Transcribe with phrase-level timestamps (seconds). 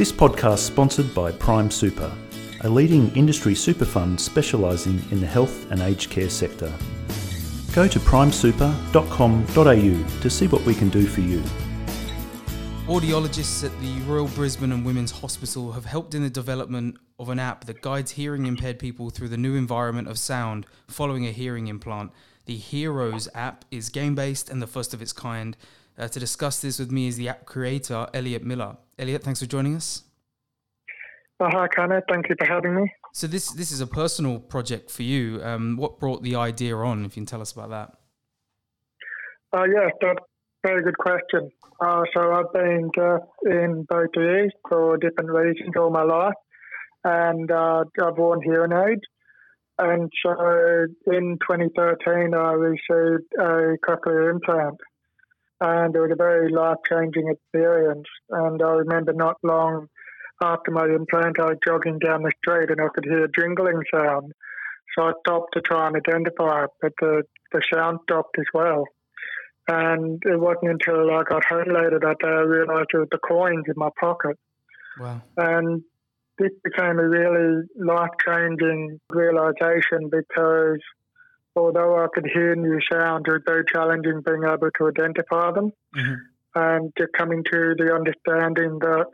[0.00, 2.10] This podcast is sponsored by Prime Super,
[2.62, 6.72] a leading industry super fund specialising in the health and aged care sector.
[7.74, 11.42] Go to primesuper.com.au to see what we can do for you.
[12.86, 17.38] Audiologists at the Royal Brisbane and Women's Hospital have helped in the development of an
[17.38, 21.66] app that guides hearing impaired people through the new environment of sound following a hearing
[21.66, 22.10] implant.
[22.46, 25.58] The Hearoes app is game based and the first of its kind.
[26.00, 28.74] Uh, to discuss this with me is the app creator, Elliot Miller.
[28.98, 30.04] Elliot, thanks for joining us.
[31.38, 31.68] Oh, hi.
[32.08, 32.90] Thank you for having me.
[33.12, 35.42] So this this is a personal project for you.
[35.42, 37.04] Um, what brought the idea on?
[37.04, 37.92] If you can tell us about that.
[39.52, 40.20] Uh, yes, that's
[40.64, 41.50] a very good question.
[41.80, 46.34] Uh, so I've been deaf in both ears for different reasons all my life,
[47.04, 49.02] and uh, I've worn hearing aids.
[49.78, 50.32] And so
[51.06, 54.76] in 2013, I received a cochlear implant,
[55.60, 58.06] and it was a very life changing experience.
[58.30, 59.88] And I remember not long
[60.42, 63.82] after my implant, I was jogging down the street and I could hear a jingling
[63.94, 64.32] sound.
[64.96, 67.22] So I stopped to try and identify it, but the,
[67.52, 68.84] the sound stopped as well.
[69.68, 73.18] And it wasn't until I got home later that day I realised it was the
[73.18, 74.38] coins in my pocket.
[74.98, 75.22] Wow.
[75.36, 75.82] And
[76.38, 80.80] this became a really life changing realisation because
[81.60, 85.72] although I could hear new sounds, it was very challenging being able to identify them.
[85.96, 86.14] Mm-hmm.
[86.54, 89.06] And just coming to the understanding that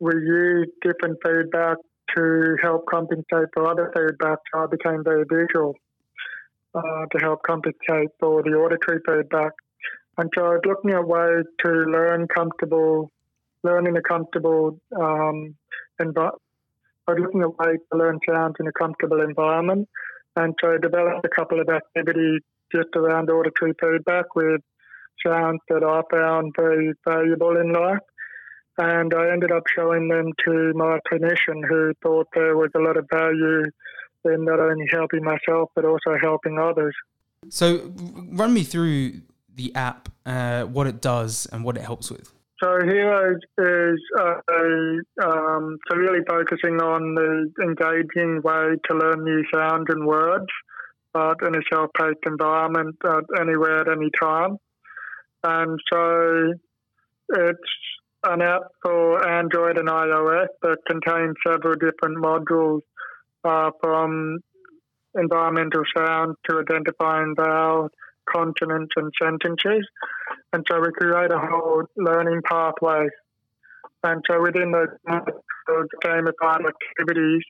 [0.00, 1.78] we use different feedback
[2.14, 4.38] to help compensate for other feedback.
[4.52, 5.74] So I became very visual
[6.74, 9.52] uh, to help compensate for the auditory feedback.
[10.18, 13.10] And so I was looking at ways to learn comfortable,
[13.62, 15.54] learn in a comfortable um,
[15.98, 16.42] environment.
[17.06, 19.88] I was looking at ways to learn sounds in a comfortable environment.
[20.36, 22.40] And so I developed a couple of activities
[22.72, 24.60] just around auditory feedback with
[25.24, 28.00] sounds that I found very valuable in life
[28.78, 32.96] and I ended up showing them to my clinician who thought there was a lot
[32.96, 33.62] of value
[34.24, 36.94] in not only helping myself but also helping others.
[37.50, 37.92] So,
[38.32, 39.20] run me through
[39.54, 42.33] the app, uh, what it does, and what it helps with.
[42.62, 44.34] So, Hearoes is uh,
[45.26, 50.46] um, so really focusing on the engaging way to learn new sounds and words,
[51.12, 54.56] but in a self-paced environment, uh, anywhere at any time.
[55.42, 56.52] And so,
[57.30, 57.58] it's
[58.24, 62.80] an app for Android and iOS that contains several different modules
[63.44, 64.38] uh, from
[65.16, 67.90] environmental sound to identifying vowels,
[68.32, 69.86] consonants, and sentences.
[70.52, 73.08] And so we create a whole learning pathway.
[74.02, 77.42] And so within those gamified activities,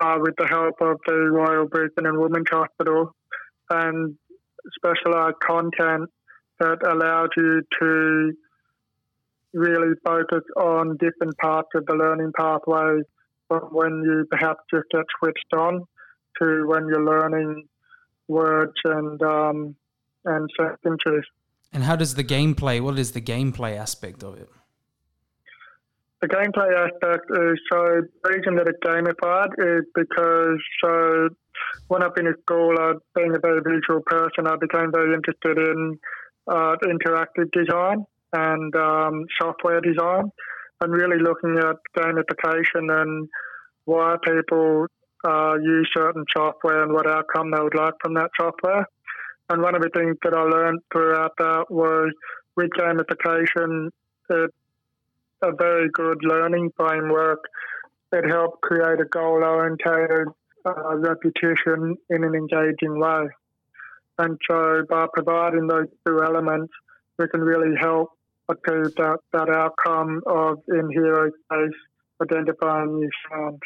[0.00, 3.14] uh, with the help of the Royal Brisbane and Women's Hospital,
[3.70, 4.16] and
[4.76, 6.10] specialised content
[6.60, 8.32] that allows you to
[9.52, 13.00] really focus on different parts of the learning pathway
[13.48, 15.84] from when you perhaps just get switched on
[16.40, 17.64] to when you're learning
[18.26, 19.76] words and um,
[20.24, 21.24] and sentences.
[21.72, 22.80] And how does the gameplay?
[22.80, 24.48] What is the gameplay aspect of it?
[26.22, 31.28] The gameplay aspect is so the reason that it's gamified is because so
[31.88, 35.58] when I've been at school, uh, being a very visual person, I became very interested
[35.58, 35.98] in
[36.48, 40.30] uh, interactive design and um, software design,
[40.80, 43.28] and really looking at gamification and
[43.84, 44.86] why people
[45.26, 48.86] uh, use certain software and what outcome they would like from that software.
[49.50, 52.12] And one of the things that I learned throughout that was
[52.56, 53.90] with gamification,
[54.30, 54.54] it's
[55.42, 57.40] a very good learning framework.
[58.12, 60.28] It helped create a goal oriented
[60.64, 63.26] uh, repetition in an engaging way.
[64.18, 66.72] And so by providing those two elements,
[67.18, 68.10] we can really help
[68.48, 71.78] achieve that, that outcome of in hero space
[72.22, 73.58] identifying new sounds.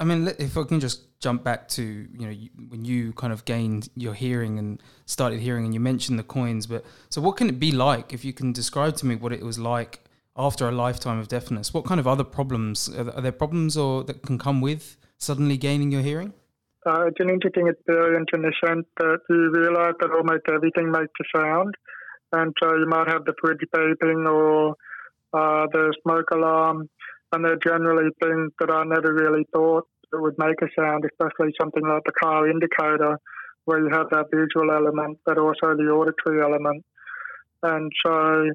[0.00, 2.34] I mean, if I can just jump back to you know
[2.70, 6.66] when you kind of gained your hearing and started hearing, and you mentioned the coins,
[6.66, 9.44] but so what can it be like if you can describe to me what it
[9.44, 10.00] was like
[10.36, 11.72] after a lifetime of deafness?
[11.72, 15.92] What kind of other problems are there problems or that can come with suddenly gaining
[15.92, 16.32] your hearing?
[16.86, 21.12] Uh, it's an interesting experience in the sense that you realise that almost everything makes
[21.20, 21.74] a sound
[22.32, 24.76] and so you might have the fridge beeping or
[25.32, 26.88] uh, the smoke alarm,
[27.32, 31.86] and they're generally things that I never really thought would make a sound, especially something
[31.86, 33.18] like the car indicator,
[33.64, 36.84] where you have that visual element, but also the auditory element.
[37.62, 38.48] And so,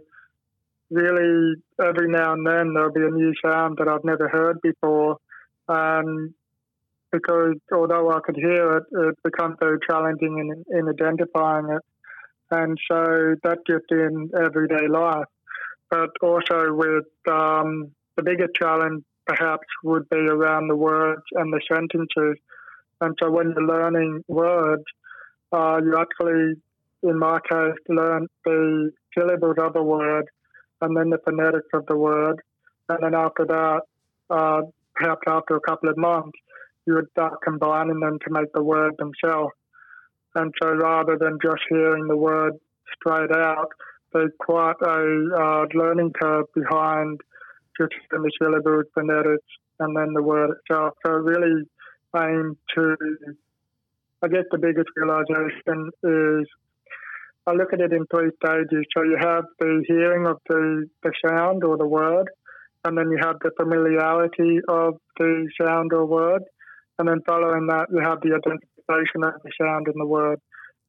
[0.90, 5.18] really, every now and then there'll be a new sound that I've never heard before,
[5.70, 6.34] and
[7.12, 11.82] because although I could hear it, it becomes very challenging in, in identifying it.
[12.52, 15.26] And so that just in everyday life.
[15.90, 21.62] But also with um, the bigger challenge perhaps would be around the words and the
[21.72, 22.38] sentences.
[23.02, 24.84] And so when you're learning words,
[25.52, 26.56] uh, you actually,
[27.04, 30.26] in my case, learn the syllables of the word
[30.82, 32.42] and then the phonetics of the word.
[32.90, 33.82] And then after that,
[34.30, 34.62] uh,
[34.96, 36.38] perhaps after a couple of months,
[36.86, 39.54] you would start combining them to make the word themselves.
[40.36, 42.54] And so rather than just hearing the word
[42.94, 43.70] straight out,
[44.14, 47.20] there's quite a uh, learning curve behind
[47.80, 49.46] just the syllables, phonetics,
[49.80, 50.94] and then the word itself.
[51.06, 51.64] So really
[52.16, 52.96] aim to,
[54.24, 56.48] I guess the biggest realization is
[57.48, 58.86] I look at it in three stages.
[58.96, 62.28] So you have the hearing of the, the sound or the word,
[62.84, 66.44] and then you have the familiarity of the sound or word,
[66.98, 70.40] and then following that you have the identification of the sound and the word.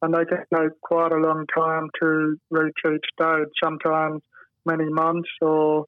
[0.01, 4.21] And they can take quite a long time to reach each stage, sometimes
[4.65, 5.85] many months or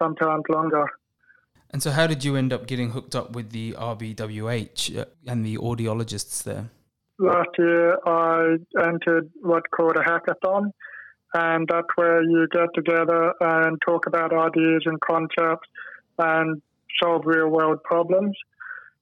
[0.00, 0.86] sometimes longer.
[1.70, 5.44] And so, how did you end up getting hooked up with the RBWH uh, and
[5.44, 6.70] the audiologists there?
[7.18, 10.70] Last year, I entered what's called a hackathon,
[11.34, 15.68] and that's where you get together and talk about ideas and concepts
[16.18, 16.62] and
[17.02, 18.36] solve real world problems.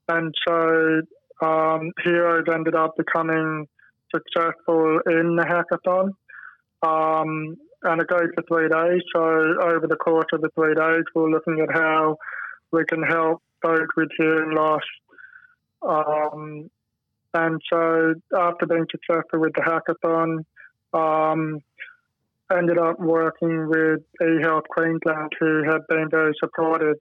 [0.09, 1.03] And so,
[1.43, 3.69] um, Hearoes ended up becoming
[4.13, 6.11] successful in the hackathon.
[6.83, 9.03] Um, and it goes for three days.
[9.15, 12.19] So over the course of the three days, we're looking at how
[12.73, 14.83] we can help those with hearing loss.
[15.83, 16.71] Um,
[17.33, 20.45] and so after being successful with the hackathon,
[20.93, 21.61] um,
[22.51, 26.97] ended up working with eHealth Queensland, who had been very supportive.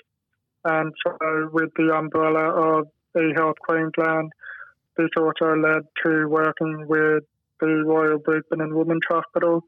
[0.63, 4.31] And so with the umbrella of eHealth Queensland,
[4.97, 7.23] this also led to working with
[7.59, 9.63] the Royal Brisbane and Women's Hospital,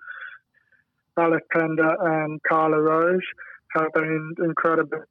[1.17, 3.21] Alice Pender and Carla Rose
[3.75, 5.03] have been incredible.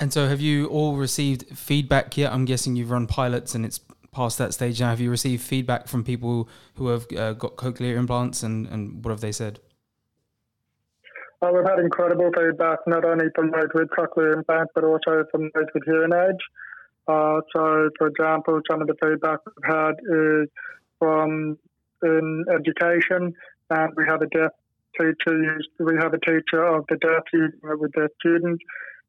[0.00, 2.32] And so, have you all received feedback yet?
[2.32, 3.80] I'm guessing you've run pilots and it's
[4.12, 4.90] past that stage now.
[4.90, 9.10] Have you received feedback from people who have uh, got cochlear implants and, and what
[9.10, 9.60] have they said?
[11.40, 15.50] Uh, we've had incredible feedback, not only from those with cochlear implants, but also from
[15.54, 16.38] those with hearing aids.
[17.08, 20.48] Uh, so, for example, some of the feedback we've had is
[21.00, 21.58] from
[22.02, 23.34] in education,
[23.70, 24.52] and we have a deaf
[24.98, 28.62] teacher we have a teacher of the deaf using it with their students.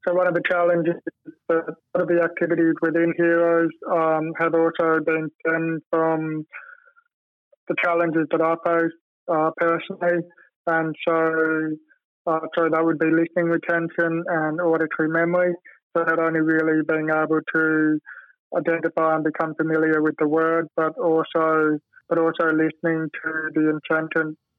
[0.07, 0.95] So one of the challenges
[1.25, 6.45] is that a lot of the activities within Hearoes um, have also been stemmed from
[7.67, 8.91] the challenges that I face
[9.31, 10.23] uh, personally,
[10.67, 11.75] and so
[12.27, 15.53] uh, so that would be listening retention and auditory memory.
[15.95, 17.99] So not only really being able to
[18.57, 24.11] identify and become familiar with the word, but also but also listening to the intent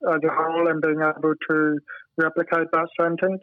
[0.08, 1.78] as a whole and being able to
[2.16, 3.40] replicate that sentence.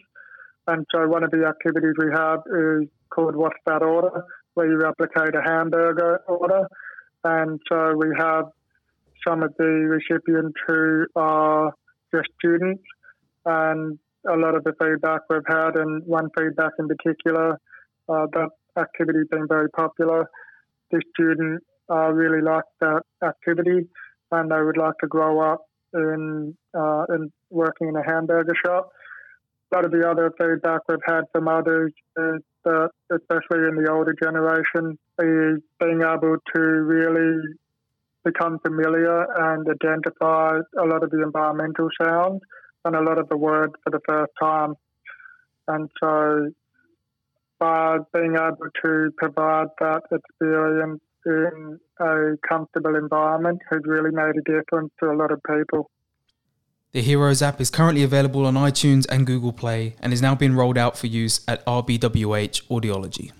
[0.67, 4.23] And so one of the activities we have is called What's That Order,
[4.53, 6.67] where you replicate a hamburger order.
[7.23, 8.45] And so we have
[9.27, 11.73] some of the recipients who are
[12.13, 12.83] just students
[13.45, 13.97] and
[14.29, 17.57] a lot of the feedback we've had and one feedback in particular,
[18.07, 20.29] uh, that activity being very popular.
[20.91, 23.87] The student uh, really liked that activity
[24.31, 28.91] and they would like to grow up in uh, in working in a hamburger shop.
[29.71, 33.89] A lot of the other feedback we've had from others is that, especially in the
[33.89, 37.41] older generation, is being able to really
[38.23, 42.41] become familiar and identify a lot of the environmental sounds
[42.85, 44.75] and a lot of the words for the first time.
[45.67, 46.51] And so,
[47.59, 54.41] by being able to provide that experience in a comfortable environment has really made a
[54.41, 55.89] difference to a lot of people.
[56.93, 60.55] The Hearoes app is currently available on iTunes and Google Play and is now being
[60.55, 63.31] rolled out for use at RBWH Audiology.